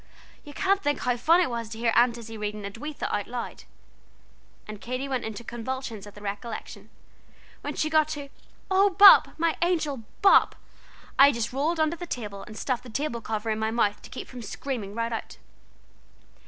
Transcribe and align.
You 0.43 0.51
can't 0.51 0.81
think 0.81 1.01
how 1.01 1.15
funny 1.15 1.43
it 1.43 1.49
was 1.51 1.69
to 1.69 1.77
hear 1.77 1.91
Aunt 1.95 2.17
Izzie 2.17 2.35
reading 2.35 2.63
'Edwitha' 2.63 3.13
out 3.13 3.27
loud" 3.27 3.65
and 4.67 4.81
Katy 4.81 5.07
went 5.07 5.23
into 5.23 5.43
convulsions 5.43 6.07
at 6.07 6.15
the 6.15 6.23
recollection 6.23 6.89
"where 7.61 7.75
she 7.75 7.87
got 7.87 8.07
to 8.07 8.29
'Oh 8.71 8.89
Bop 8.89 9.37
my 9.37 9.55
angel 9.61 9.97
Bop' 10.23 10.55
I 11.19 11.31
just 11.31 11.53
rolled 11.53 11.79
under 11.79 11.95
the 11.97 12.07
table, 12.07 12.41
and 12.45 12.57
stuffed 12.57 12.81
the 12.81 12.89
table 12.89 13.21
cover 13.21 13.51
in 13.51 13.59
my 13.59 13.69
mouth 13.69 14.01
to 14.01 14.09
keep 14.09 14.27
from 14.27 14.41
screaming 14.41 14.95
right 14.95 15.13
out. 15.13 15.37